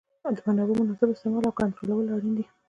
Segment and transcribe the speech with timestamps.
[0.35, 2.45] د منابعو مناسب استعمال او کنټرولول اړین دي.